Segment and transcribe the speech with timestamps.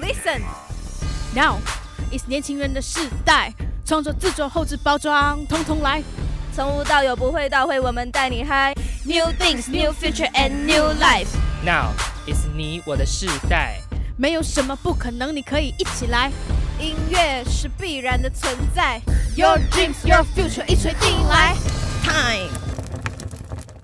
[0.00, 0.40] listen。
[1.34, 1.58] Now
[2.12, 3.52] is 年轻人的时代，
[3.84, 6.02] 创作、制作、后置、包装，通通来。
[6.54, 8.74] 从无到有，不会到会，我们带你嗨。
[9.04, 11.28] New things, new future and new life。
[11.64, 11.92] Now
[12.26, 13.80] is 你我的世代。
[14.16, 16.30] 没有什么不可能，你可以一起来。
[16.78, 19.00] 音乐是必然的存在。
[19.36, 21.56] Your dreams, your future，一锤定音来。
[22.04, 22.50] Time。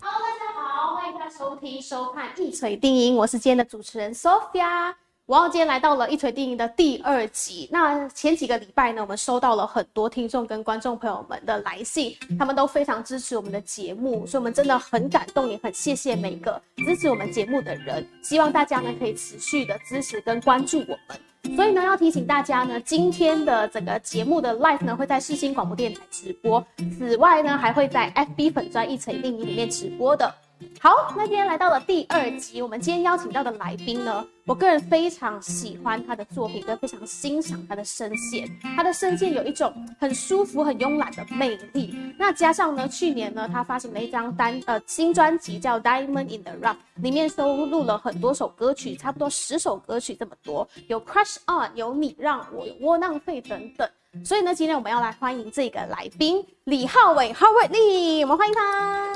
[0.00, 4.94] Hello，大家好，欢迎大家收听收看《一锤定音》，我是今天的主持人 Sophia。
[5.30, 7.68] 我要今天来到了《一锤定音》的第二集。
[7.70, 18.04] 那前几个礼拜呢，我们收到了很多听众跟观众朋友们的来信，他们都非常支持我们的节目，所以我们真的很感动，也很谢谢每个支持我们节目的人。
[18.24, 21.54] 希望大家呢可以持续的支持跟关注我们。
[21.54, 26.66] 所以呢，要提醒大家呢，今天的整个节目的 live 呢会在世新广播电台直播，
[26.98, 30.34] 此外呢还会在 FB 粉专一锤定音里面直播的。
[30.78, 38.48] 好，那今天来到了第二集，我们今天邀请到的来宾呢，我个人非常喜欢他的作品，跟非常欣赏他的声线。
[38.76, 42.14] 他的声线有一种很舒服、很慵懒的魅力。
[42.18, 53.88] 那加上呢，去年呢，他发行了一张单呃新专辑叫《Diamond in the Rough》，里面收录了很多首歌曲，差不多十首歌曲这么多，有《Crush On》，有《你让我》，有《窝囊废》等等。
[54.24, 59.14] 所以呢，今天我们要来欢迎这个来宾李浩伟 Howard Lee，我们欢迎他。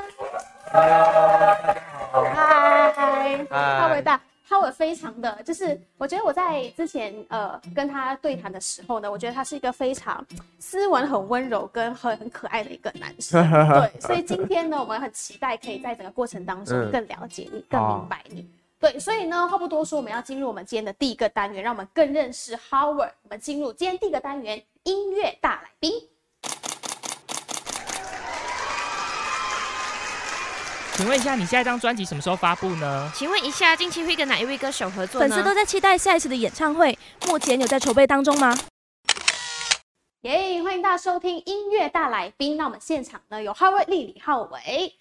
[2.33, 2.93] 嗨，
[3.51, 10.25] 浩伟大，浩伟非常的，就是我觉得我在之前呃跟他对谈的时候呢，我觉得他是一个非常
[10.59, 13.43] 斯文、很温柔跟很很可爱的一个男生。
[13.51, 18.49] 对，所以今天呢，我们很期待可以在整个过程当中嗯更了解你、更明白你。
[18.85, 23.13] 对，所以呢，话不多说，我们要进入我们今天的第一个单元，让我们更认识 Howard。
[23.23, 25.91] 我们进入今天第一个单元——音乐大来宾。
[30.93, 33.11] 请问一下，你下一张专辑什么时候发布呢？
[33.15, 35.27] 请问一下，近期会跟哪一位歌手合作呢？
[35.27, 38.55] 粉丝都在期待下一次的演唱会，目前有在筹备当中吗？
[40.21, 42.55] 耶欢迎大家收听音乐大来宾。
[42.55, 44.93] 那我们现场呢有 Howard 李李浩伟。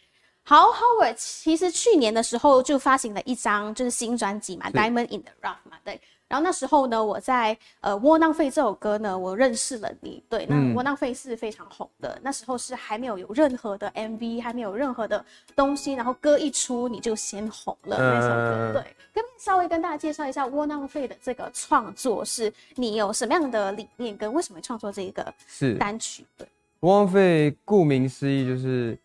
[0.44, 6.00] 好，Howard 其实去年的时候就发行了一张就是新专辑嘛，《Diamond in the Rough》嘛，对。
[6.26, 10.22] 然后那时候呢，我在呃《窝囊废》这首歌呢，我认识了你。
[10.28, 15.24] 对，那《嗯窝囊废》是非常红的，那时候是还没有有任何的 MV，还没有任何的
[15.54, 18.72] 东西，然后歌一出你就先红了那首歌。
[18.72, 18.82] 嗯对，
[19.14, 26.24] 可不可以稍微跟大家介绍一下《窝囊废》的这个创作是你有什么样的理念，跟为什么创作这个是单曲？
[26.36, 26.48] 对，
[26.80, 28.98] 窝囊废，顾名思义就是，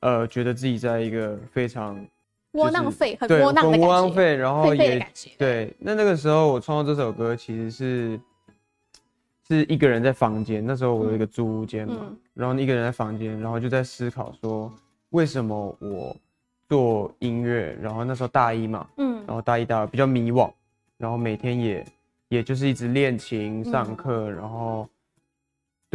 [0.00, 1.98] 呃，觉得自己在一个非常
[2.52, 5.06] 窝囊废，很窝囊的感觉，很窝囊废，然后也。
[5.38, 5.74] 对。
[5.78, 8.20] 那那个时候我创作这首歌其实是
[9.48, 14.72] 是一个人在房间，那时候我有一个租屋间嘛，嗯然后一个人在房间，然后就在思考说，
[15.10, 16.16] 为什么我
[16.68, 20.50] 做音乐，然后那时候大一嘛，嗯然后大一大二比较迷惘，
[20.98, 21.86] 然后每天也
[22.28, 24.88] 也就是一直练琴、上嗯课，然后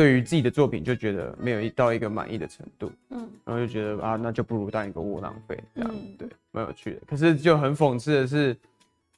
[0.02, 7.02] 对于自己的作品就觉得没有到一个满意的程度，嗯然后就觉得啊，那就不如当一个窝囊废这样，嗯对，蛮有趣的。
[7.06, 8.58] 可是就很讽刺的是，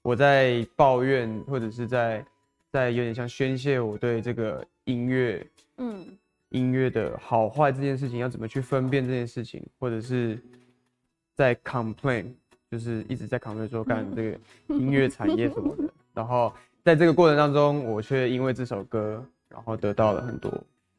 [0.01, 2.25] 我在抱怨或者是在
[2.69, 6.05] 在有点像宣泄我对这个音乐嗯
[6.49, 10.37] 音乐的好坏这件事情要怎么去分辨这件事情，或者是
[11.33, 12.25] 在 complain，
[12.69, 14.37] 就是一直在 complain 说干这个
[14.75, 15.85] 音乐产业什么的。
[16.13, 20.51] 然后在这个过程当中，我却因为这首歌，然后得到了很多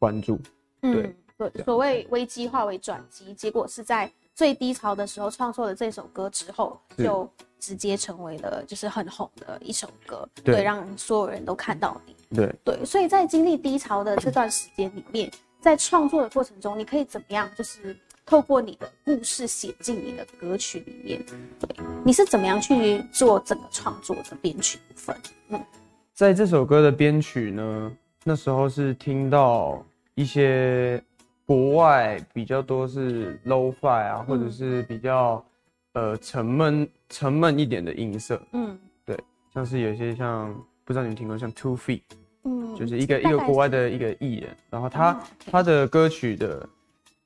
[0.05, 0.39] 关注。
[0.83, 7.27] 嗯，对对，所谓危机化为转机，结果是在最低潮的时候创作了这首歌之后，就
[7.59, 12.15] 直接成为了就是很红的一首歌，对对，让所有人都看到你。
[12.37, 17.51] 对，对，所以在经历低潮的这段时间里面，在创作的过程中，你可以怎么样？
[17.57, 21.25] 就是透过你的故事写进你的歌曲里面。
[21.59, 21.69] 对，
[22.05, 25.17] 你是怎么样去做整个创作的编曲部分？
[25.49, 25.65] 嗯
[26.13, 27.93] 在这首歌的编曲呢，
[28.23, 31.03] 那时候是听到一些
[31.47, 35.45] 国外比较多是 low fi 啊，或者是比较
[35.93, 38.79] 呃沉闷沉闷一点的音色，嗯。
[39.05, 39.19] 对
[39.53, 40.55] 像是有一些像
[40.85, 42.03] 不知道你们听过像 Two Feet，
[42.45, 46.69] 嗯，就是一个一个国外的一个艺人，然后他、他的歌曲的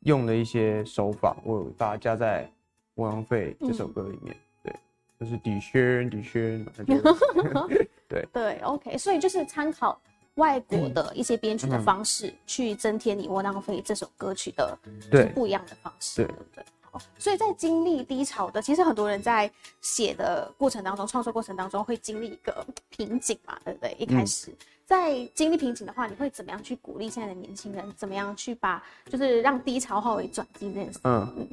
[0.00, 2.44] 用的一些手法，我有把它加在
[2.94, 4.74] 《窝囊废》这首歌里面，对，
[5.20, 10.00] 就是底轩底轩， 他就对，OK，所以就是参考
[10.38, 14.78] 外国嗯的一些编曲的方式，去增添你《窝囊废》这首歌曲的
[15.10, 16.64] 对不一样的方式，对对不对？
[16.80, 19.50] 好，所以在经历低潮的，其实很多人在
[19.82, 23.94] 写的过程当中，创作过程当中会经历一个瓶颈嘛，对不对？
[23.98, 24.50] 一开嗯始、
[24.86, 27.92] 在经历瓶颈的话，你会怎么样去鼓励现在的年轻人？
[27.94, 30.98] 怎么样去把就是让低潮化为转机这件事？
[31.04, 31.48] 嗯，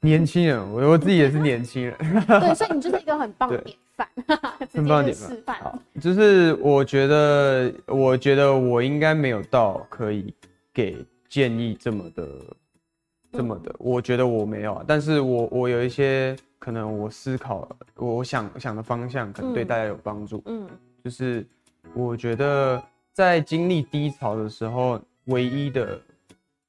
[0.00, 1.96] 年轻人，我我自己也是年轻人，
[2.26, 3.78] 对，所以你就是一个很棒的对典
[4.72, 5.58] 很棒示范。
[5.60, 10.34] 好，就是我觉得，我觉得我应该没有到可以
[10.72, 12.28] 给建议这么的，
[13.32, 20.68] 这么的，我觉得我没有啊，但是我我有一些可能我思考，我想想的方向可能对嗯大家有帮助，嗯
[21.04, 21.46] 就是
[21.94, 22.82] 我觉得
[23.12, 26.00] 在经历低潮的时候，唯一的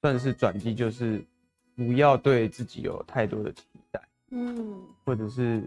[0.01, 1.23] 算是转机就是
[1.75, 4.01] 不要对自己有太多的期待。
[4.30, 5.63] 嗯或者是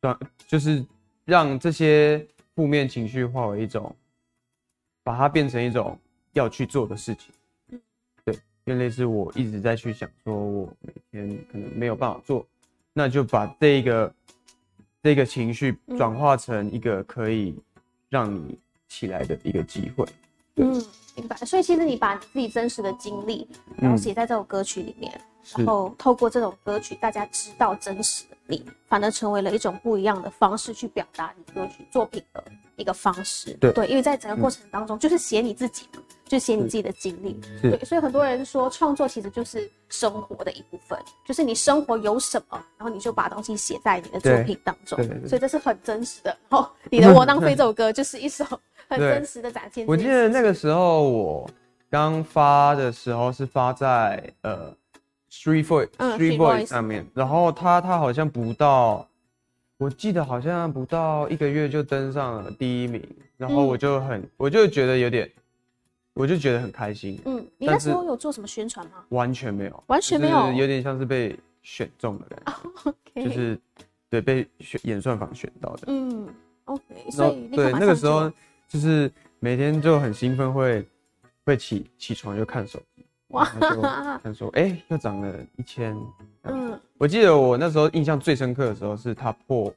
[0.00, 0.84] 转，就是
[1.24, 3.94] 让这些负面情绪化为一种，
[5.02, 5.98] 把它变成一种
[6.32, 7.32] 要去做的事情。
[7.70, 7.80] 嗯
[8.24, 8.34] 对，
[8.64, 12.46] 因为类似我一直在去想，说我每天可能没有办法做，
[12.92, 14.14] 那就把这一个
[15.02, 17.54] 这个情绪嗯转化成一个可以
[18.08, 18.58] 让你
[18.88, 20.06] 起来的一个机会。
[20.56, 20.72] 嗯，
[21.16, 21.36] 明白。
[21.38, 23.48] 所以其实你把你自己真实的经历，
[23.78, 32.44] 然后嗯写在这首歌曲里面，是然后透过这首歌曲，大家知道真实的你，反而成为了一种不一样的方式去表达你歌曲作品的
[32.76, 33.54] 一个方式。
[33.54, 37.40] 对因为在整个过程当中，就是写你自己嘛，就写你自己的经历。
[37.60, 45.18] 是对，所以很多人说创作其实就是生活的一部分，就是你生活有什么，然后你就把东西写在你的作品当中对对。
[45.18, 46.36] 对所以这是很真实的。
[46.48, 48.44] 然后 你的《窝囊废》这首歌就是一首
[48.88, 49.96] 很真实的展现我。
[49.96, 51.50] 记得那个时候我
[51.90, 54.74] 刚发的时候是发在呃
[55.32, 59.08] Street Voice、嗯 Street Street Voice Voice 上面，然后他他好像不到，
[59.78, 63.02] 我记得好像不到一个月就登上了第一名，
[63.38, 65.30] 然后嗯我就很、我就觉得有点，
[66.12, 69.04] 我就觉得很开心，嗯，你那时候有做什么宣传吗？
[69.08, 70.42] 完全没有，完全没有？
[70.42, 72.44] 就是有点像是被选中的感
[73.14, 73.24] 觉。
[73.24, 73.58] 就是
[74.10, 75.84] 对被选演算法选到的。
[75.86, 76.28] 嗯
[76.66, 78.34] ，OK，所以对那个时候就
[78.68, 80.86] 就是每天就很兴奋会，
[81.46, 82.91] 会起起床就看手机，
[83.32, 83.82] 哇然后就
[84.22, 85.96] 看说哎、又涨了一千。
[86.44, 89.72] 嗯我记得我那时候印象最深刻的时候是它破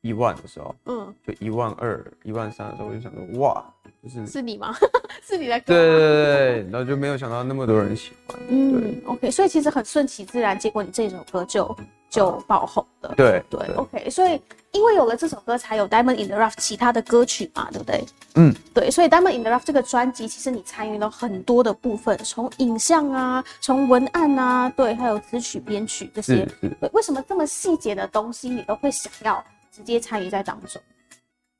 [0.00, 3.64] 一万的时候，嗯，就一万二、一万三的时候，我就想说哇，
[4.02, 4.74] 就是是你吗？
[5.22, 5.98] 是你的歌对对？
[5.98, 8.38] 对对，然后就没有想到那么多人喜欢。
[8.50, 11.74] 嗯，OK，所以其实很顺其自然，结果你这首歌就
[12.14, 13.12] 就爆红的。
[13.16, 14.40] 对对，OK，所以
[14.72, 18.04] 因为有了这首歌，才有《Diamond in the Rough》其他的歌曲嘛，对不对？
[18.36, 26.48] 嗯，对，所以《Diamond in the Rough》这个专辑，其实你参与了很多的部分，从影像啊，从文案啊，对，还有词曲编曲这些
[26.92, 30.80] 为什么这么细节的东西你都会想要直接参与在当中？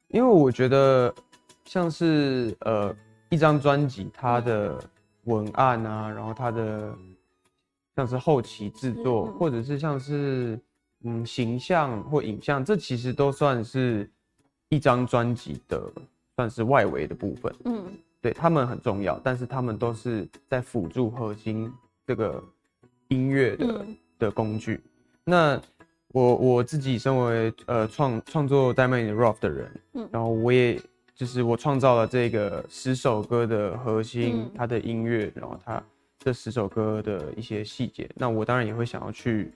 [0.08, 1.12] 因为我觉得
[1.64, 2.94] 像是呃
[3.30, 4.78] 一张专辑，它的
[5.24, 6.94] 文案啊，然后它的
[7.96, 9.38] 像是后期制作，嗯。
[9.38, 10.58] 或者是像是
[11.04, 14.10] 嗯形象或影像，这其实都算是
[14.68, 15.92] 一张专辑的
[16.36, 17.54] 算是外围的部分。
[17.64, 17.84] 嗯。
[18.20, 21.70] 对他们很重要，但是他们都是在辅助核心
[22.06, 22.42] 这个
[23.08, 23.96] 音乐的、嗯。
[24.18, 24.80] 的工具。
[25.24, 25.60] 那
[26.08, 30.08] 我我自己身为呃创创作《Diamond in Rough》的人，嗯。
[30.10, 30.80] 然后我也
[31.14, 34.50] 就是我创造了这个十首歌的核心，嗯。
[34.56, 35.82] 它的音乐，然后它
[36.24, 38.08] 这十首歌的一些细节。
[38.14, 39.52] 那我当然也会想要去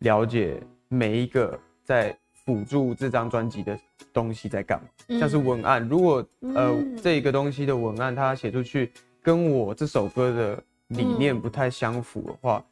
[0.00, 3.78] 了解每一个在辅助这张专辑的
[4.12, 5.18] 东西在干嘛。
[5.20, 8.90] 像是文案，如果呃嗯这个东西的文案它写出去
[9.22, 12.64] 跟我这首歌的理念嗯不太相符的话，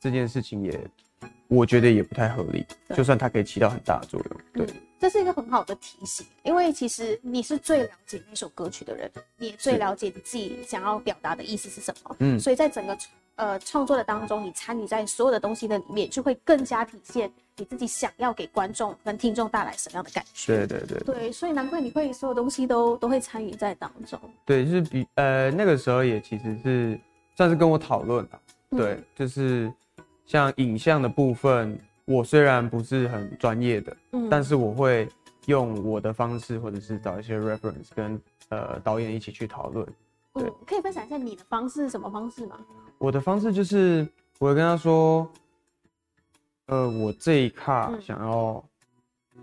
[0.00, 0.80] 这件事情也
[1.46, 2.66] 我觉得也不太合理。
[2.96, 12.14] 就算它可以起到很大的作用，对，嗯，这是一个很好的提醒，因为其实你是最了解那首歌曲的人，你也最了解你自己想要表达的意思是什么。
[12.20, 12.96] 嗯所以在整个
[13.36, 20.66] 呃创作的当中，你参与在所有的东西的里面，就会更加体现你自己想要给观众跟听众带来什么样的感觉。
[20.66, 24.20] 对对对对，所以难怪你会所有东西都都会参与在当中。
[24.44, 27.00] 对，就是比呃那个时候也其实是
[27.34, 29.72] 算是跟我讨论了，对，嗯就是
[30.26, 35.08] 像影像的部分，我虽然不是很专业的，嗯但是我会
[35.46, 39.86] 用我的方式，或者是找一些 reference 跟呃导演一起去讨论。
[40.34, 42.58] 对嗯，可以分享一下你的方式是什么方式吗？
[42.98, 44.04] 我的方式就是，
[44.40, 45.30] 我会跟他说，
[46.66, 48.64] 呃，我这一卡嗯想要、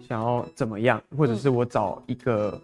[0.01, 2.61] 想要怎么样，或者是我找一个、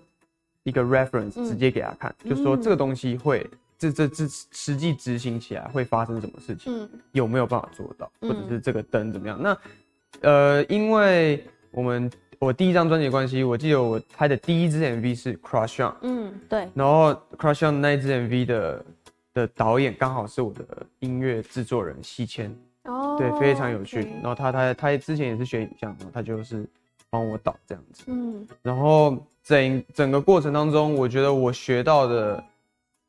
[0.64, 9.42] 一个 reference 嗯直接给他看，就说嗯这个东西会这这这实际执行起来会发生什么事情，嗯有没有办法做到，嗯或者是这个灯怎么样？
[9.42, 9.58] 那
[10.22, 15.96] 呃，因为我们我第一张专辑的关系，我记得我拍的第一支 MV 是 Crush On。
[16.02, 18.86] 嗯，对，然后 Crush On 那一支 MV 的
[19.34, 20.66] 的导演刚好是我的
[21.00, 24.02] 音乐制作人西迁，哦，对，非常有趣。
[24.22, 26.66] 然后他他他之前也是学影像，然后他就是
[27.10, 28.04] 帮我导这样子。
[28.08, 32.44] 嗯然后整整个过程当中，我觉得我学到的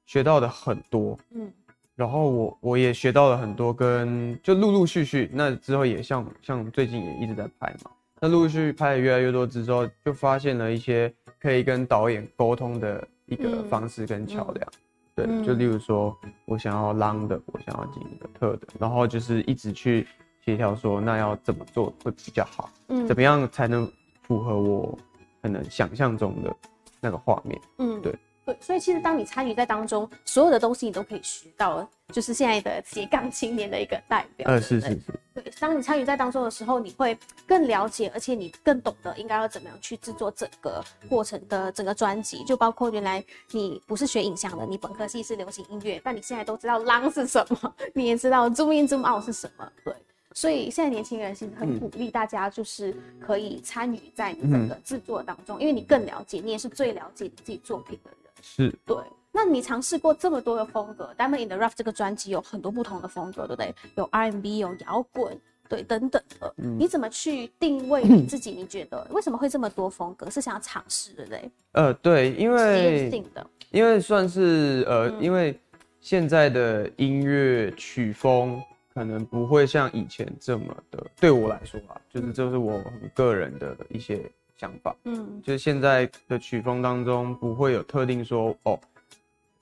[0.06, 1.52] 学到的很多，嗯
[1.96, 14.68] 然后我我也学到了很多跟就陆陆续续，那之后也像像最近也一直在拍嘛，那陆陆续续拍的越来越多之后，就发现了一些可以跟导演沟通的一个嗯方式跟桥梁。
[15.14, 20.04] 对，嗯就例如说我想要 long 的，我想要紧的、特的，然后就是一直去
[20.44, 23.88] 协调说那要怎么做会比较好，嗯怎么样才能
[24.22, 24.98] 符合我
[25.40, 26.52] 可能想象中的
[27.00, 27.60] 那个画面。
[27.78, 28.12] 嗯对
[28.44, 34.60] 对，所以其实当你参与在当中，所有的东西你都可以学到，就是现在的斜杠青年的一个代表。
[34.60, 34.98] 是是是，
[35.32, 49.94] 对，当你参与在当中的时候，你会更了解，而且你更懂得应该要怎么样去制作整个过程的整个专辑，就包括原来你不是学影像的，你本科系是流行音乐，但你现在都知道 long 是什么，你也知道 zoom in zoom out 是什么，对。
[50.36, 58.18] 所以现在年轻人其实很嗯鼓励大家，就是可以参与在你整个制作当中，因为你更了解，你也是最了解你自己作品的人。
[58.44, 58.96] 是对，
[59.32, 63.74] 那你尝试过这么多的风格，《Diamond in the Rough》这个专辑有很多不同的风格，对不对？
[63.96, 65.36] 有 R&B，有摇滚，
[65.68, 66.54] 对，等等的。
[66.58, 68.50] 嗯你怎么去定位 你自己？
[68.52, 70.28] 你觉得为什么会这么多风格？
[70.28, 71.50] 是想要尝试，对不对？
[71.72, 75.58] 呃，对，因为性的，因为算是呃，嗯因为
[76.00, 84.30] 现在的音乐曲风可能不会像以前这么的，对我来说啊，就是这是我很个人的一些
[84.64, 84.96] 想法。
[85.04, 85.40] 嗯。
[85.42, 88.78] 就是现在的曲风当中不会有特定说哦，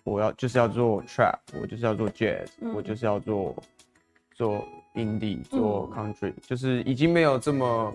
[0.04, 2.73] 我要就是要做 trap，我就是要做 jazz，、嗯。
[2.75, 3.56] 我就是要做
[4.35, 7.94] 做 indie，做嗯 country，、就是已经没有这么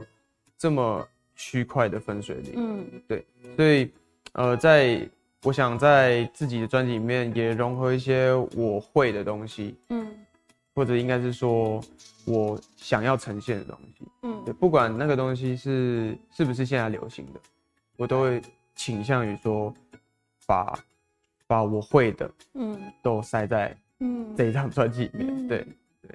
[0.57, 2.53] 这么区块的分水岭。
[2.57, 2.85] 嗯。
[3.07, 3.89] 对所以，
[4.33, 5.07] 呃，在
[5.43, 10.07] 我想在自己的专辑里面也融合一些我会的东西，嗯
[10.77, 11.83] 或者应该是说
[12.25, 14.05] 我想要呈现的东西。
[14.45, 17.39] 对，嗯不管那个东西是是不是现在流行的，
[17.97, 18.39] 我都会
[18.75, 19.73] 倾向于说
[20.45, 20.77] 把
[21.47, 25.27] 把我会的嗯都塞在嗯这一张专辑里面。
[25.35, 25.67] 嗯对，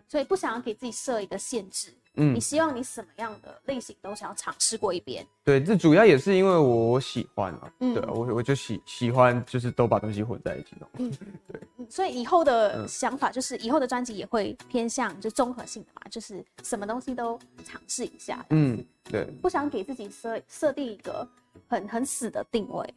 [0.09, 5.27] 所以不想要给自己设一个限制，嗯你，希望你什么样的类型都想要尝试过一遍。
[5.45, 10.89] 对，这主要也是因为我我喜欢啊，嗯对啊我我就喜喜欢就是都把东西混在一起弄。
[10.99, 11.13] 嗯，
[11.49, 18.45] 对所以以后的嗯想法就是，以后的专辑也会偏向就综合性的嘛，就是什么东西都尝试一下。
[18.51, 21.27] 嗯，嗯，对不想给自己设设定一个
[21.69, 22.95] 很很死的定位。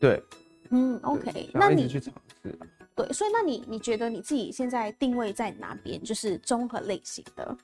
[0.00, 0.22] 对。
[0.74, 2.66] 嗯，OK，想那你去尝试啊。
[2.94, 6.02] 对，所以那你你觉得你自己现在定位在哪边？
[6.02, 7.56] 就是综合类型的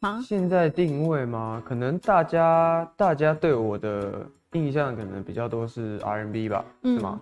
[0.00, 0.22] 吗？
[0.26, 1.62] 现在定位吗？
[1.66, 7.20] 可能大家大家对我的印象可能比较多是 R&B 吧，嗯是吗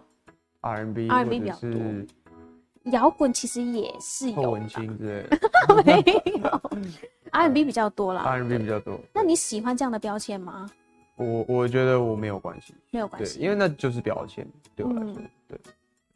[0.61, 2.07] ？R&B 或 R&B 比者较多是
[2.85, 5.39] 摇滚其实也是有文青之类的
[5.85, 6.63] 没有
[7.31, 8.23] R&B 比较多啦。
[8.23, 8.99] ，R&B 比较多。
[9.13, 10.69] 那你喜欢这样的标签吗？
[11.17, 15.59] 我我觉得我没有关系，没有关系，因为那就是标签，对我来说嗯，对。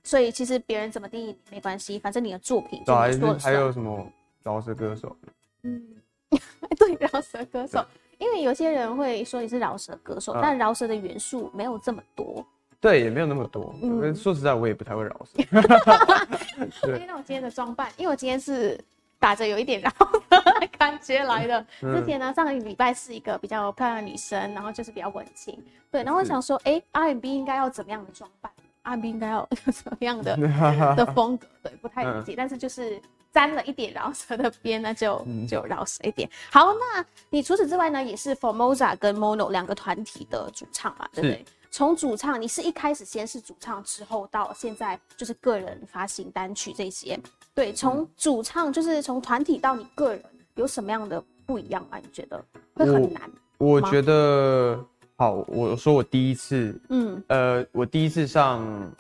[0.05, 3.73] 所以其实别人怎么定义你没关系，反正你的作品就对啊，你说还有。
[3.73, 4.07] 什么
[4.45, 5.17] 饶舌歌手？
[5.63, 5.83] 嗯，
[6.79, 7.85] 对，饶舌歌手，
[8.19, 12.47] 因为有些人会说你是饶舌歌手，嗯但饶舌的元素没有这么多。
[12.81, 13.75] 对，也没有那么多。
[13.83, 15.43] 嗯说实在，我也不太会饶舌。
[16.83, 18.79] 对哎，那我今天的装扮，因为我今天是
[19.19, 21.67] 打着有一点饶舌的感觉来的。
[21.81, 25.59] 嗯之前呢，上个礼拜是一个比较漂亮的女生，然后就是比较文青，
[25.91, 26.05] 对。
[26.05, 28.53] 然后我想说，哎，R&B 应该要怎么样的装扮
[28.85, 30.37] ？R&B 应该要 有什么样的
[30.97, 31.47] 的风格？
[31.63, 33.01] 对，不太理解，但是就是
[33.33, 36.31] 沾了一点饶舌的边，那就嗯就饶舌一点。
[36.53, 41.45] 好，那你除此之外呢，也是 Formosa 跟 Mono 两个团体的主唱嘛，对不对？
[41.71, 47.19] 从主唱，你是一开始先是主唱，之后到现在就是个人发行单曲这些。
[47.53, 50.23] 对，从主唱就是从团体到你个人，
[50.55, 51.99] 有什么样的不一样吗？
[52.01, 53.23] 你觉得会很难？
[53.29, 54.79] 吗我觉得
[55.25, 57.25] 好，我说我第一次嗯。
[57.29, 58.93] 呃，我第一次上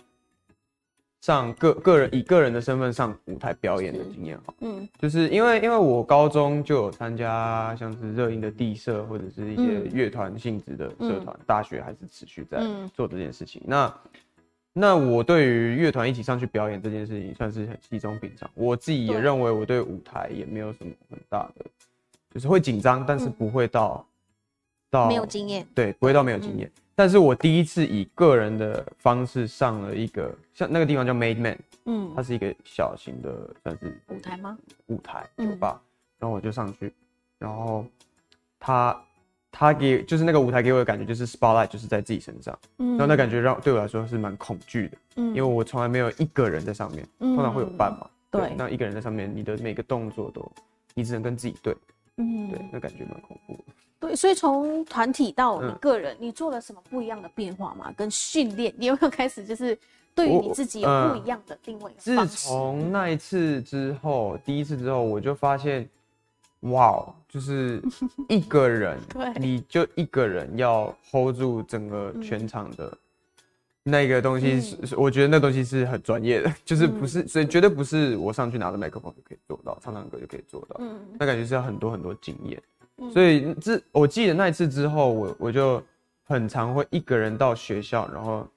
[1.20, 4.88] 上个个人以个人的身份上舞台表演的经验哈，嗯。
[4.98, 9.90] 就是因为因为我高中就有参加像是热音的地社或者是一些嗯。
[9.92, 12.90] 乐团性质的社团，大学还是持续在嗯。
[12.94, 13.60] 做这件事情。
[13.66, 13.94] 那
[14.72, 21.66] 那我对于乐团一起上去表演这件事情算是很稀松平常，我自己也认为我对舞台也没有什么很大的，
[22.32, 23.32] 就是会紧张，但是嗯。
[23.32, 24.02] 不会到、
[24.94, 25.66] 到没有经验。
[25.74, 26.70] 对，不会到没有经验。
[26.94, 32.12] 但是我第一次以个人的方式上了一个，像那个地方叫 Made Man，嗯。
[32.14, 34.56] 它，是一个小型的算是舞台吗？
[34.86, 35.50] 舞台嗯。
[35.50, 35.80] 酒吧，
[36.20, 36.92] 然后我就上去，
[37.36, 37.84] 然后
[38.60, 39.02] 他
[39.50, 42.90] 他给就是那个舞台给我的感觉就是 spotlight 就是在自己身上，嗯。
[42.90, 45.28] 然后那感觉让对我来说是蛮恐惧的，嗯。
[45.30, 50.48] 因为我从来没有一个人在上面，嗯通常会有伴嘛，对那一个人在上面，你的每个动作都
[50.94, 51.76] 你只能跟自己对，
[52.18, 52.48] 嗯。
[52.50, 53.64] 对，那感觉蛮恐怖的。
[54.00, 57.92] 对，所以从团体到你嗯个人，你做了什么不一样的变化吗？
[57.96, 59.78] 跟训练，你有没有开始就是
[60.14, 62.26] 对于你自己有呃不一样的定位的自。
[62.26, 65.88] 从那一次之后，第一次之后，我就发现，
[66.60, 67.82] 哇哦，就是
[68.28, 72.92] 一个人对，你就一个人要 hold 住整个全场的
[73.82, 82.62] 那个东西是，是我觉得那东西是很专业的，就是不是，所以绝对不是我上去拿着麦克风就可以做到，唱唱歌就可以做到，嗯那感觉是要很多很多经验。
[82.98, 85.82] 嗯所以这我记得那一次之后，我我就
[86.22, 88.48] 很常会一个人到学校，然后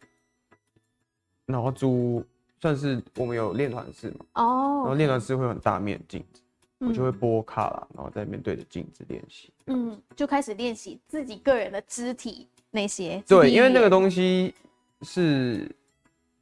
[1.45, 2.23] 然后租
[2.59, 6.41] 算是我们有练团室嘛，哦然后哦，练团室会有很大面镜子，
[6.79, 9.51] 我就会嗯拨卡啦，然后在面对着镜子练习。
[9.65, 13.21] 嗯，就开始练习自己个人的肢体那些。
[13.27, 14.53] 对，因为那个，东西
[15.01, 15.69] 是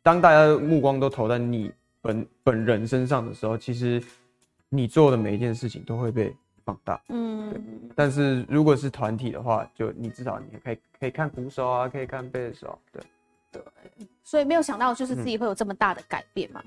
[0.04, 1.72] 当大家的目光都投在你
[2.02, 4.04] 本本人身上的时候，其实
[4.70, 6.36] 你做的每一件事情都会被
[6.66, 7.00] 放大。
[7.10, 7.54] 嗯
[7.96, 13.02] 但是如果是团体的话，就你至少你可以可以看鼓手啊，可以看贝斯手，对
[13.52, 13.64] 对
[14.24, 16.62] 所以没有想到就是自嗯己会有这么大的改变嘛。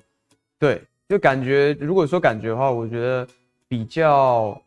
[0.58, 3.28] 对，就感觉如果说感觉的话，我觉得
[3.68, 4.58] 比较。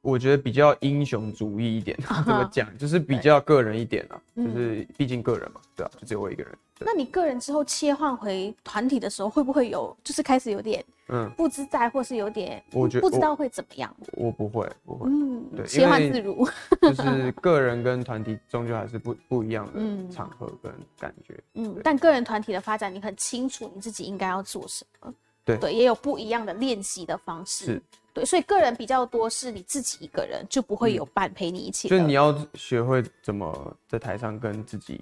[0.00, 1.96] 我觉得比较英雄主义一点，
[2.26, 2.76] 怎么讲？
[2.76, 6.58] 就是比较个人一点啊，嗯就是毕竟个人嘛，对啊，就只有我一个人。
[6.78, 13.94] 对那你个人之后切换回团体的时候，会不会有就是开始有点嗯，不自在，或是有点我觉不知道会怎么样？
[14.14, 16.48] 我不会，不会，嗯对，切换自如。
[16.80, 21.38] 就是个人跟团体终究还是不不一样嗯的场合跟感觉。
[21.54, 25.14] 嗯，但个人团体的发展，你很清楚你自己应该要做什么。
[25.44, 27.80] 对对，也有不一样的练习的方式。
[28.14, 35.00] 对，所以个人比较多是你自己一个人，就不会有伴陪你一起就你要学会怎么在台上跟自己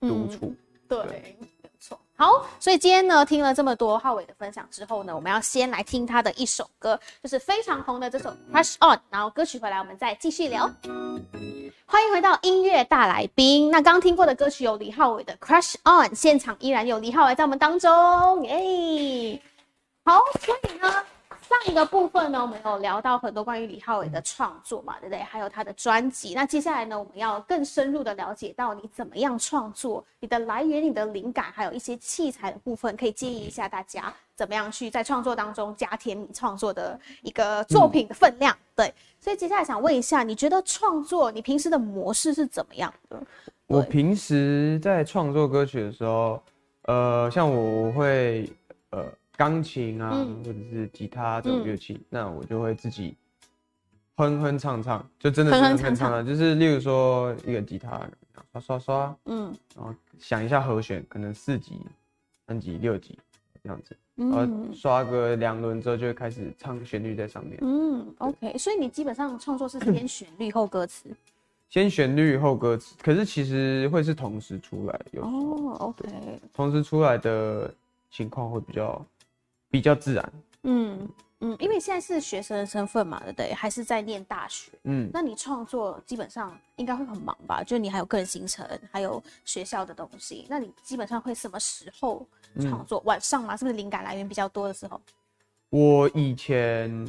[0.00, 0.54] 独处。
[0.88, 1.98] 嗯对，没错。
[2.16, 8.96] 好，所以今天呢，听了这么多浩伟的分享之后呢，我们要先来听他的一首歌，就是非常红的这首《Crush On》。
[9.10, 10.70] 然后歌曲回来，我们再继续聊。
[11.86, 13.70] 欢迎回到音乐大来宾。
[13.70, 19.40] 那刚听过的歌曲有李浩伟的《Crush On》，现场依然有李浩伟在我们当中，耶！
[20.04, 21.04] 好，所以呢，
[21.48, 25.22] 上一个部分呢，我们有聊到很多关于李浩伟的创作嘛，对不对？
[25.22, 26.32] 还有他的专辑。
[26.34, 38.56] 那接下来呢，我们要更深入的了解到你怎么样创作，你的来源、你的灵感，还有一些器材的部分，可以建议一下大家怎么样去在创作当中加添你创作的一个作品的分量。
[38.74, 43.20] 对，所以接下来想问一下，你觉得创作你平时的模式是怎么样的？
[43.66, 46.42] 我平时在创作歌曲的时候，
[46.82, 48.50] 呃，像我会
[48.90, 50.42] 呃钢琴啊，嗯。
[50.44, 53.14] 或者是吉他这种乐器，那我就会自己
[54.16, 58.00] 哼哼唱唱，就真的是哼哼唱唱，就是例如说一个吉他
[58.52, 59.54] 刷刷刷，嗯。
[59.76, 61.80] 然后想一下和弦，可能四级、
[62.46, 63.18] 三级、六级
[63.62, 71.08] 这样子，然后嗯刷个两轮之后就会开始唱旋律在上面，嗯，OK，所以你基本上创作是先旋律后歌词。
[71.70, 76.08] 先旋律后歌词，可是其实会是同时出来，有时候哦，OK，
[76.52, 77.74] 同时出来的
[78.12, 79.04] 情况会比较
[79.74, 80.32] 比较自然。
[80.62, 81.08] 嗯
[81.40, 83.52] 嗯，因为现在是学生的身份嘛，对不对？
[83.52, 87.60] 还是在念大学，嗯，那你创作基本上应该会很忙吧？
[87.64, 92.24] 就你还有个人行程，还有学校的东西，那你基本上会什么时候
[92.60, 93.02] 创作？
[93.04, 93.56] 晚上吗？
[93.56, 95.00] 是不是灵感来源比较多的时候？
[95.70, 97.04] 我以前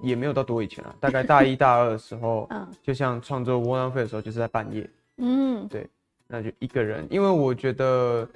[0.00, 5.86] 也没有到多以前啊，大概大一大二的时候， 嗯就像创作窝囊废的时候，就是在半夜，嗯对
[6.26, 8.26] 那就一个人，因为我觉得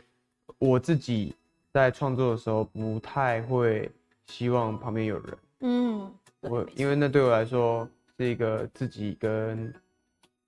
[0.59, 1.35] 我自己
[1.78, 3.88] 在创作的时候不太会
[4.26, 9.72] 希望旁边有人，嗯，我因为那对我来说是一个自己跟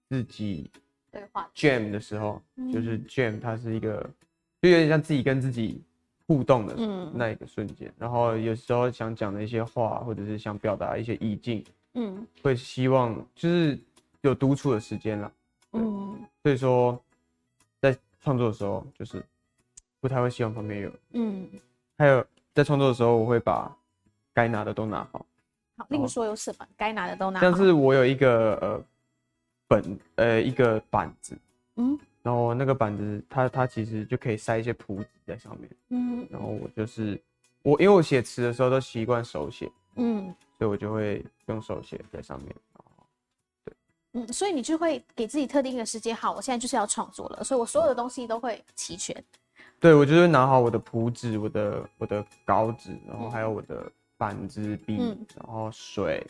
[0.09, 0.69] 自己
[1.13, 2.73] 对话 jam 的时候，嗯。
[2.73, 4.03] 就是 jam 它是一个，
[4.61, 5.81] 就有点像自己跟自己
[6.27, 7.13] 互动的嗯。
[7.15, 7.93] 那一个瞬间。
[7.97, 11.65] 然后有时候想讲的一些话，或者是想表达一些意境，
[11.95, 12.27] 嗯。
[12.43, 13.79] 会希望就是
[14.23, 15.33] 有独处的时间啦。
[15.75, 16.19] 嗯。
[16.43, 17.01] 所以说，
[17.81, 19.25] 在创作的时候，就是
[20.01, 20.93] 不太会希望旁边有。
[21.13, 21.49] 嗯，
[21.99, 23.71] 还有在创作的时候，我会把
[24.33, 25.25] 该拿的都拿好。
[25.77, 28.85] 好，例如说有什么该拿的都拿好，像是我有一个呃
[29.69, 31.39] 本呃一个板子，
[31.77, 37.21] 嗯然后那个板子它它其实就可以塞一些谱子在上面，嗯然后我就是
[37.63, 42.55] 我因为我写词的时候都习惯手写，嗯所以我就会用手写在上面。
[44.13, 49.15] 嗯，所以你就会给自己特定的时间，好，我现在就是要创作了，所以我所有的东西都会齐全。
[49.81, 56.25] 对我就是拿好我的谱纸、我的我的稿纸，然后还有我的板子、笔，嗯然后水，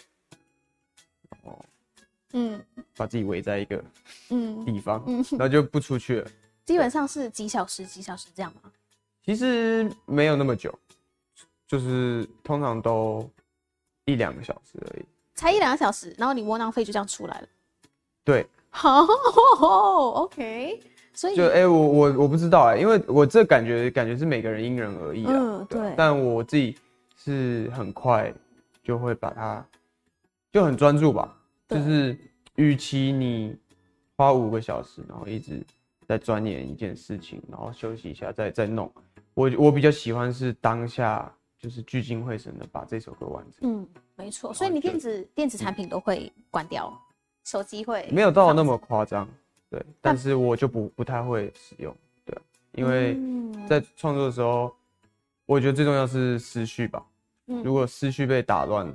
[1.29, 1.65] 然后
[2.33, 2.65] 嗯
[2.97, 3.85] 把自己围在一个
[4.29, 6.31] 嗯地方，嗯，然后就不出去了。
[6.65, 8.71] 基本上是几小时几小时这样吗？
[9.25, 10.73] 其实没有那么久，
[11.67, 13.29] 就是通常都
[14.05, 15.05] 一两个小时而已。
[15.35, 17.49] 才一两个小时，然后你窝囊废就这样出来了。
[18.23, 19.05] 对，好，
[20.23, 20.81] OK。
[21.21, 25.33] 所以就哎、我我我不知道哎、因为我这感觉感觉是每个人因人而异啊。
[25.35, 26.75] 嗯对但我自己
[27.15, 28.33] 是很快
[28.83, 29.63] 就会把它
[30.51, 31.37] 就很专注吧，
[31.69, 32.17] 就是
[32.55, 33.55] 与其你
[34.17, 35.63] 花五个小时，然后一直
[36.09, 38.91] 在钻研一件事情，然后休息一下再再弄，
[39.35, 44.55] 我我比较喜欢是当下就是聚精会神的把这首歌完成，嗯，没错。
[44.55, 46.91] 所以你电子电子产品都会关掉，
[47.45, 49.29] 手机会没有到那么夸张，
[49.71, 52.37] 对，但是我就不不太会使用，对，
[52.73, 53.15] 因为。
[53.15, 54.75] 嗯在创作的时候，
[55.47, 57.05] 我觉得最重要是思绪吧。
[57.47, 58.93] 嗯如果思绪被打乱了，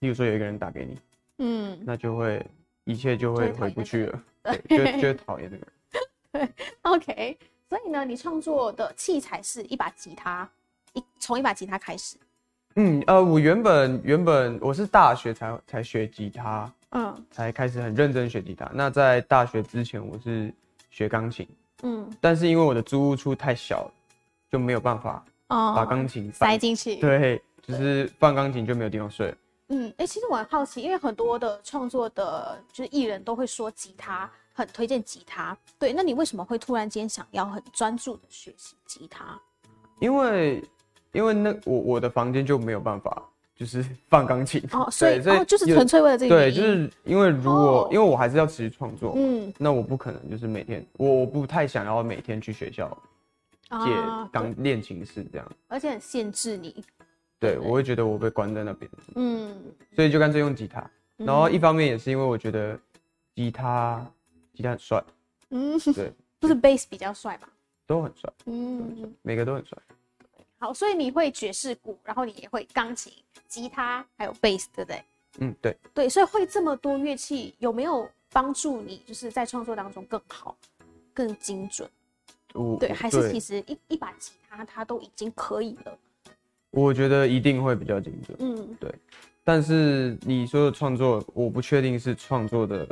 [0.00, 0.98] 例如说有一个人打给你，
[1.38, 2.44] 嗯那就会
[2.82, 4.22] 一切就会回不去了，
[4.68, 6.52] 就就会讨厌那个人。
[6.82, 7.38] OK。
[7.68, 10.48] 所以呢，你创作的器材是一把吉他，
[10.94, 12.16] 一从一把吉他开始。
[12.74, 18.70] 嗯，呃，我原本原本我是大学才才学吉他，嗯才开始很认真学吉他。
[18.72, 20.52] 那在大学之前，我是
[20.90, 21.48] 学钢琴，
[21.82, 23.92] 嗯但是因为我的租屋处太小了，
[24.50, 26.96] 就没有办法哦把钢琴塞放进去。
[26.96, 29.36] 对，就是放钢琴就没有地方睡了。
[29.70, 35.54] 嗯，哎、其实我很好奇，因为很多的创作的，就是艺人都会说吉他，很推荐吉他。
[35.78, 39.38] 对，那你为什么会突然间想要很专注的学习吉他？
[40.00, 40.64] 因为
[41.12, 43.22] 因为那我我的房间就没有办法
[43.58, 47.88] 就是放钢琴哦， 所以对哦，就是纯粹为了这个对，就是因为如果、哦。
[47.90, 49.52] 因为我还是要持续创作，嗯。
[49.58, 52.96] 那我不可能就是每天我我不太想要每天去学校
[53.68, 56.72] 借啊钢练琴室这样，而且很限制你。
[57.40, 59.52] 对对我会觉得我被关在那边，嗯，
[59.96, 60.88] 所以就干脆用吉他。
[61.16, 62.78] 然后一方面也是因为我觉得
[63.34, 64.06] 吉他
[64.54, 65.02] 吉他很帅，
[65.50, 67.48] 嗯，对， 不是 bass 比较帅嘛？
[67.88, 69.76] 都很帅，嗯，每个都很帅。
[70.58, 73.12] 好，所以你会爵士鼓，然后你也会钢琴、
[73.46, 75.04] 吉他，还有 bass，对不对？
[75.40, 80.56] 嗯，对，对，所以会这么多乐器，有没有帮助你就是在创作当中更好、
[81.14, 81.88] 更精准？
[82.54, 85.96] 我对，还是其实一一把吉他它都已经可以了。
[86.70, 88.36] 我觉得一定会比较精准。
[88.40, 88.92] 嗯对
[89.44, 92.88] 但是你说的创作，我不确定是创作的，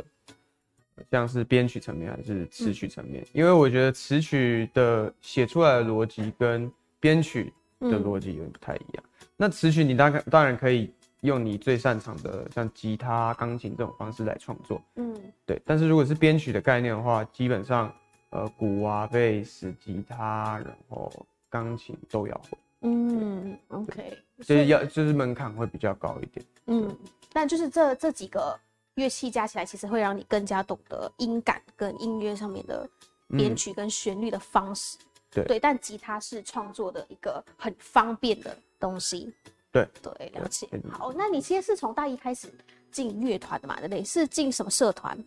[1.11, 9.03] 像是编曲层面还是词曲层面，因为我觉得词曲的写出来的逻辑跟编曲的嗯逻辑有点不太一样。
[9.35, 15.61] 那词曲你大概当然可以用你最擅长的像吉他、钢琴这种方式来创作，嗯对。
[15.65, 17.93] 但是如果是编曲的概念的话，基本上
[18.29, 21.11] 呃鼓啊、贝斯、吉他，然后
[21.49, 26.45] 钢琴都要会，嗯，OK，就是要就是门槛会比较高一点。
[26.65, 26.95] 嗯，
[27.31, 28.59] 但就是这这几个
[28.95, 32.87] 乐器加起来，其实会让你更加懂得音感跟音乐上面的
[33.29, 34.97] 编曲跟旋律的方式。
[34.99, 35.03] 嗯
[35.43, 39.33] 对对，但吉他是创作的一个很方便的东西。
[39.71, 42.47] 对对，了解好，那你其实是从大一开始
[42.91, 44.03] 进乐团的嘛，对不对？
[44.03, 45.17] 是进什么社团？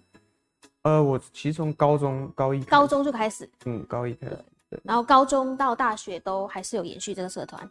[0.83, 4.39] 呃，我其实从高中高一高中就开始，嗯，高一开始。
[4.83, 7.71] 然后高中到大学都还是有延续这个社团。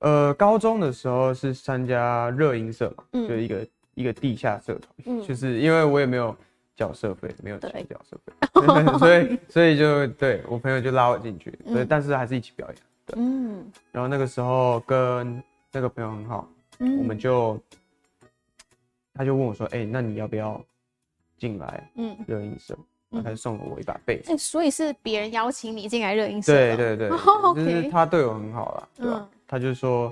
[0.00, 6.36] 呃，高中的时候是参加热音社嘛，嗯就一个一个地下社团，嗯就是因为我也没有
[6.80, 12.76] 缴社费，没有钱对缴社费，所以所以就对我朋友就拉我进去，对，嗯但是还是一起表演。
[13.04, 17.60] 对，嗯然后那个时候跟那个朋友很好，嗯我们就
[19.12, 20.58] 他就问我说，哎、那你要不要
[21.36, 22.74] 进来嗯，热映社？
[23.10, 24.32] 然后他就送了我一把贝斯。
[24.32, 26.50] 哎、所以是别人邀请你进来热音社。
[26.50, 29.28] 对对对，哦就是他对我很好啦，对吧？
[29.30, 30.10] 嗯他就说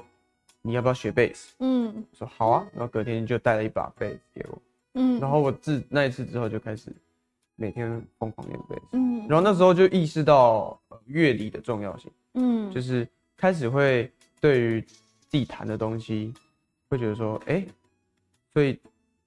[0.61, 1.55] 你要不要学贝斯？
[1.61, 4.59] 嗯我说好啊，然后隔天就带了一把贝斯给我，
[5.01, 6.93] 嗯，然后我自那一次之后就开始
[7.55, 12.73] 每天疯狂练贝斯，嗯，然后那时候就意识到呃乐理的重要性，嗯。
[12.73, 16.35] 就是开始会对于自己弹的东西
[16.89, 17.65] 会觉得说，哎、
[18.53, 18.79] 所以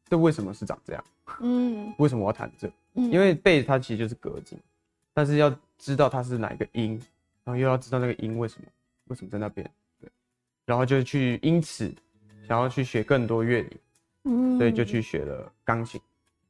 [0.09, 1.03] 这为什么是长这样？
[1.39, 1.93] 嗯。
[1.97, 2.67] 为什么我要弹这？
[2.95, 4.57] 嗯，因为贝它其实就是格子，
[5.13, 7.01] 但是要知道它是哪一个音，
[7.45, 8.67] 然后又要知道那个音为什么
[9.05, 10.09] 为什么在那边，对，
[10.65, 11.89] 然后就去因此
[12.47, 13.77] 想要去学更多乐理，
[14.23, 14.57] 嗯。
[14.57, 15.99] 所以就去学了钢琴，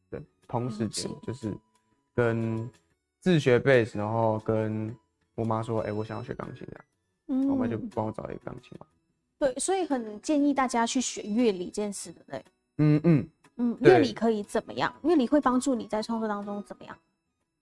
[0.09, 1.55] 对，同时间就是
[2.13, 2.69] 跟
[3.19, 4.95] 自学贝斯，然后跟
[5.35, 6.85] 我妈说，哎、我想要学钢琴这样，
[7.27, 8.85] 嗯，我妈就帮我找了一个钢琴嘛，
[9.39, 12.45] 对，所以很建议大家去学乐理这件事，对不对？
[12.77, 13.93] 嗯嗯，嗯，对。
[13.93, 14.93] 乐理可以怎么样？
[15.03, 16.97] 乐理会帮助你在创作当中怎么样？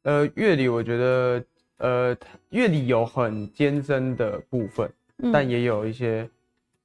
[0.03, 1.45] 呃，乐理我觉得，
[1.77, 2.17] 呃，
[2.49, 5.31] 乐理有很艰深的部分，嗯。
[5.31, 6.29] 但也有一些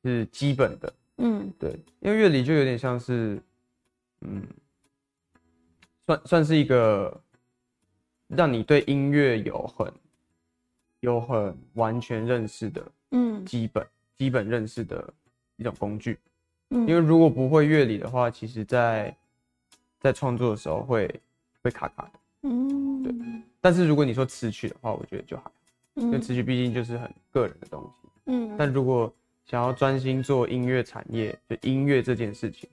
[0.02, 3.40] 是基本的，嗯对，因为乐理就有点像是，
[4.20, 4.42] 嗯，
[6.06, 7.20] 算算是一个
[8.28, 9.92] 让你对音乐有很
[11.00, 15.12] 有很完全认识的嗯基本基本认识的
[15.56, 16.18] 一种工具。
[16.70, 19.16] 嗯，因为如果不会乐理的话，其实在
[20.00, 21.20] 在创作的时候会
[21.62, 22.20] 会卡卡的。
[22.42, 23.14] 嗯对
[23.60, 25.52] 但是如果你说词曲的话，我觉得就还好，
[25.94, 28.08] 因为嗯词曲毕竟就是很个人的东西。
[28.26, 29.14] 嗯但如果
[29.50, 32.68] 想要专心做音乐产业，就音乐这件事情，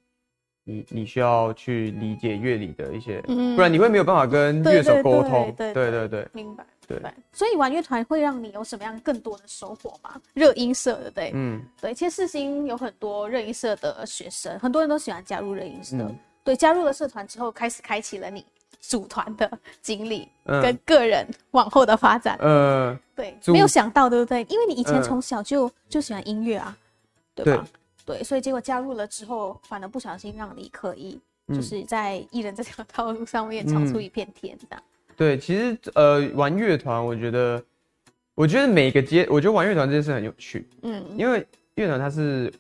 [0.64, 5.54] 你你需要去理解乐理的一些，嗯不然你会没有办法跟乐手沟通。
[5.58, 7.02] 对对对对，明白，对。
[7.34, 10.20] 所以玩乐团会让你有什么样更多的收获吗？
[10.34, 11.32] 热音社，对不对？
[11.34, 15.98] 嗯对，其实四星有很多热音社的学生，很多人都喜欢加入热音社。
[15.98, 18.44] 嗯对，加入了社团之后，开始开启了你
[18.82, 19.50] 组团的
[19.82, 22.36] 经历、嗯跟个人往后的发展。
[22.42, 24.44] 呃，对，没有想到，对不对？
[24.50, 26.76] 因为你以前嗯从小就、就喜欢音乐啊，
[27.34, 27.66] 对吧？
[28.04, 31.14] 对，所以结果加入了之后，反而不小心让你可以
[31.48, 34.84] 就嗯是在艺人这条道路上面闯出嗯一片天，这样。
[35.16, 37.64] 对，其实呃，玩乐团，我觉得，
[38.34, 42.52] 我觉得每个阶，我觉得玩乐团这件事很有趣，嗯因为乐团它是，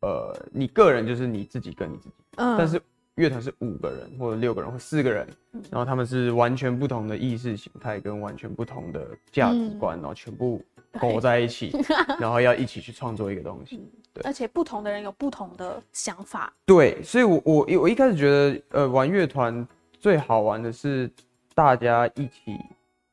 [0.00, 2.80] 呃，你个人就是你自己跟你自己，嗯但是
[3.16, 5.62] 乐团是五个人或者六个人或四个人，嗯。
[5.70, 9.78] 然后他们是完全不同的意识形态跟完全不同的价值嗯。
[9.78, 10.64] 观，然后全部
[11.00, 11.72] 苟在一起，
[12.18, 13.88] 然后要一起去创作一个东西。
[14.12, 16.52] 对而且不同的人有不同的想法。
[16.64, 19.66] 对，所以我我我一开始觉得，呃，玩乐团
[19.98, 21.10] 最好玩的是
[21.52, 22.56] 大家一起，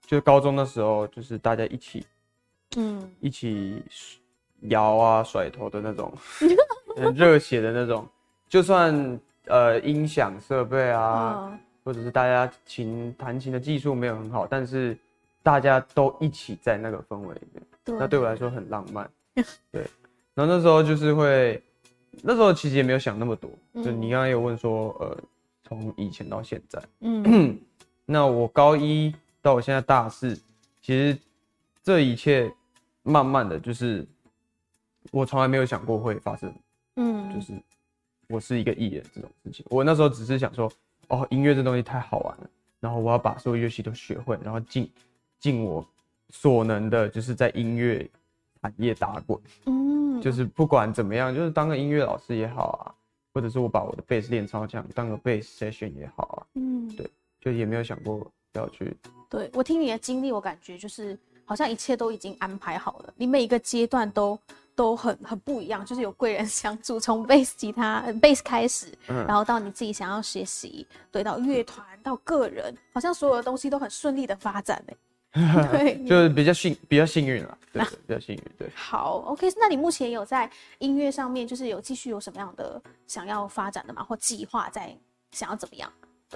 [0.05, 2.05] 就是高中的时候，就是大家一起
[2.77, 3.11] 嗯。
[3.19, 3.83] 一起
[4.69, 6.13] 摇啊甩头的那种，
[6.95, 8.07] 很热血的那种，
[8.47, 14.95] 就算呃音响设备啊，嗯或者是大家琴弹琴的技术没有很好，但是
[15.41, 17.97] 大家都一起在那个氛围里面，对。
[17.97, 19.09] 那对我来说很浪漫。
[19.71, 19.81] 对，
[20.35, 21.61] 然后那时候就是会，
[22.21, 23.49] 那时候其实也没有想那么多，
[23.83, 25.17] 就嗯你刚刚有问说，呃，
[25.63, 27.57] 从以前到现在，嗯。
[28.05, 30.35] 那我高一到我现在大四，
[30.81, 31.17] 其实
[31.81, 32.51] 这一切
[33.03, 34.05] 慢慢的就是
[35.11, 36.53] 我从来没有想过会发生，
[36.97, 37.53] 嗯，就是
[38.31, 39.65] 我是一个艺人这种事情。
[39.69, 40.71] 我那时候只是想说，
[41.09, 44.89] 哦，音乐这东西太好玩了，然后我要把所有乐器都学会，然后尽
[45.39, 45.85] 尽我
[46.29, 48.09] 所能的，就是在音乐
[48.61, 52.93] 产业打滚，嗯就是不管怎么样，就是当个音乐老师也好啊，
[53.33, 58.95] 或者是我把我的贝斯练超强，当个贝斯 session 也好啊，嗯对就也没有想过要去
[59.29, 64.37] 对我听你的经历，我感觉就是好像一切都已经安排好了，你每一个阶段都
[64.81, 74.83] 都很很不一样，就是有贵人 相助，从 bass 吉他、bass 开始，嗯然后到你自己想要学习，对，到乐团，到个人，好像所有的东西都很顺利的发展
[75.33, 78.67] 哎、 对， 就是比较幸比较幸运了，对，比较幸运，对。
[78.73, 84.03] 好，OK，那你目前有在音乐上面，就是有继续有什么样的想要发展的吗？
[84.03, 84.97] 或计划在
[85.31, 85.91] 想要怎么样？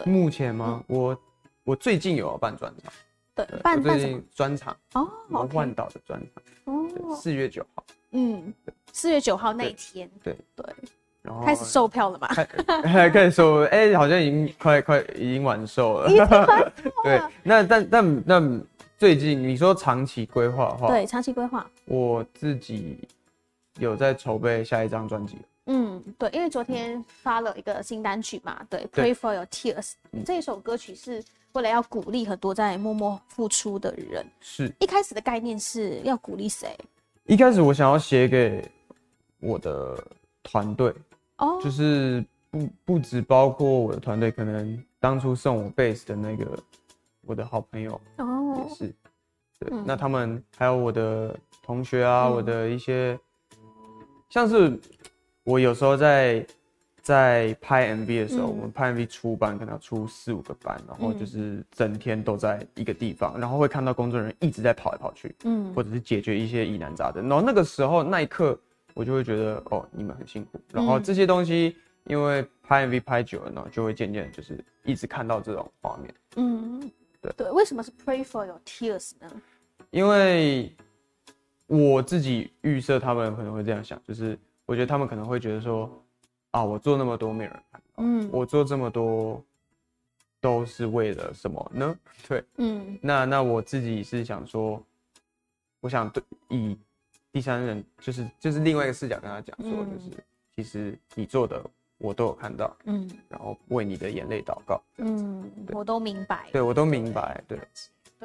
[0.06, 0.84] 目前吗？
[0.88, 1.18] 我
[1.64, 2.94] 我最近有要办专场，
[3.34, 4.24] 对对，，办办？
[4.36, 7.84] 专场，哦幻岛的专场，对，哦，四月九号，
[8.18, 8.54] 嗯，
[8.94, 10.66] 四月九号那一天，对对，
[11.22, 12.28] 然后开始售票了嘛？
[12.82, 16.08] 开 开始售，哎、好像已经快快已经完售了。
[17.04, 18.62] 对，那但但那
[18.98, 21.70] 最近你说长期规划的话，对，长期规划。
[21.84, 22.98] 我自己
[23.80, 25.38] 有在筹备下一张专辑。
[25.66, 34.26] 嗯，对，因为昨天发了一个新单曲嘛，对对，Pray for your tears、嗯这一首歌曲是为了要鼓励很多在默默付出的人。
[34.40, 36.78] 是一开始的概念是要鼓励谁？
[37.26, 38.64] 一开始我想要写给
[39.40, 39.98] 我的
[40.44, 40.94] 团队，
[41.38, 46.46] 哦，就是不不只包括我的团队，可能当初送我贝斯的那个
[47.22, 48.68] 我的好朋友哦。
[48.70, 48.96] 也，是，
[49.60, 49.84] 对，嗯。
[49.88, 52.34] 那他们还有我的同学啊，嗯。
[52.34, 53.20] 我的一些，
[54.30, 54.80] 像是
[55.44, 56.46] 我有时候在
[57.06, 67.30] 在拍 MV 的时候，嗯我们拍 MV 出班可能要出四五个班，然后嗯就是整天都在一个地方，然后会看到工作人员一直在跑来跑去，嗯或者是解决一些疑难杂症。
[67.30, 68.60] 然后那个时候那一刻，
[68.96, 70.60] 我就会觉得哦，你们很辛苦。
[70.74, 76.12] 然后嗯这些东西，因为拍 MV 拍久了，然后就会渐渐就是一直看到这种画面。
[76.38, 76.92] 嗯，
[77.22, 79.30] 对对，为什么是 Pray for your tears 呢？
[79.92, 80.76] 因为
[81.68, 86.04] 我自己预设他们可能会这样想，就是我觉得他们可能会觉得说，
[86.56, 89.44] 啊，我做那么多没有人看到，嗯我做这么多
[90.40, 92.00] 都是为了什么呢？
[92.30, 94.82] 对，嗯那那我自己是想说，
[95.82, 96.78] 我想对以
[97.34, 100.24] 第三人就是就是另外一个视角跟他讲说，嗯就是
[100.56, 101.62] 其实你做的
[101.98, 106.48] 我都有看到，嗯然后为你的眼泪祷告，嗯，我都明白。
[106.54, 107.60] 对我都明白，对，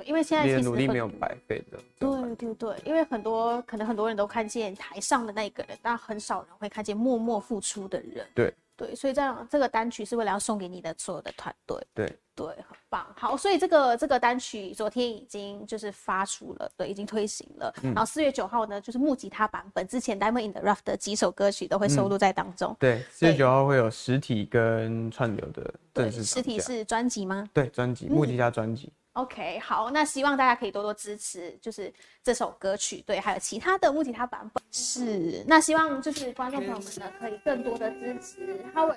[0.00, 8.26] 对，因为现在你的其实很努力没有白费的，对对对，因为很多可能很多人都看见台上的那个人，但很少人会看见默默付出的人。
[8.34, 11.76] 对对，所以这样这个单曲是为了要送给你的所有的团队。
[11.94, 13.06] 对对，很棒。
[13.14, 17.70] 好，所以这个这个单曲昨天已经就是发出了，对，已经推行了。
[17.82, 22.74] 嗯然后四月九号呢，就是木吉他版本，之前 Diamond in the Rough 的几首歌曲都会收录在当中。
[22.80, 28.90] 对，四月九号会有实体跟串流的对，正式实体是专辑吗对专辑木吉他专辑。
[29.14, 31.92] ？OK，好，那希望大家可以多多支持，就是
[32.22, 34.62] 这首歌曲，对，还有其他的木吉他版本。
[34.70, 38.96] 是，那希望就是观众朋友们呢，可以更多的支持浩的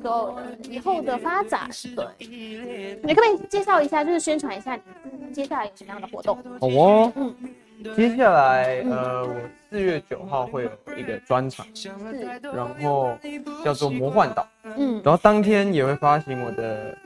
[0.00, 1.68] 所有的以后的发展。
[1.96, 2.06] 对，
[3.02, 6.36] 你可不可以介绍一下，就是宣传一下你接下来有什么样的活动？
[6.60, 7.34] 好哦，嗯
[7.94, 9.34] 接下来呃，我
[9.70, 11.88] 四月九号会有一个专场，是，
[12.42, 13.16] 然后
[13.64, 16.98] 叫做魔幻岛，嗯然后当天也会发行我的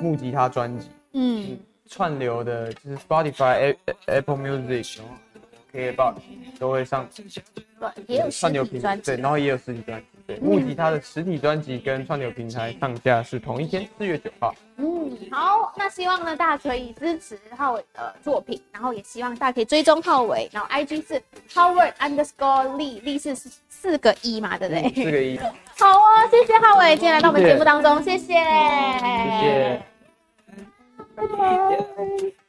[0.00, 1.58] 木吉他专辑，嗯，
[1.88, 6.14] 串流的就是 Spotify、Apple Music，KKBox
[6.58, 7.08] 都会上
[7.78, 9.16] 对，也有实串流平台，对，。
[9.16, 14.54] 然后也有实体专辑，对，木吉他的实体专辑跟串流平台上架是同一天，四月九号。
[14.76, 25.04] 嗯，好，那希望呢大家可以支持浩伟的作品，然后也希望大家可以追踪浩伟，然后 IG 是 Howard underscore Lee，Lee 是四四个一嘛，对不对？
[25.04, 25.38] 四个一，
[25.78, 29.89] 好哦，谢谢浩伟今天来到我们节目当中，谢谢，谢谢。
[31.16, 31.90] 拜拜。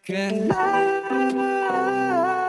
[0.04, 2.40] Can I